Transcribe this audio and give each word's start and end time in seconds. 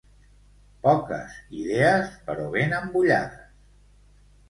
Poques 0.87 1.35
idees, 1.59 2.09
però 2.31 2.49
ben 2.59 2.77
embullades. 2.83 3.49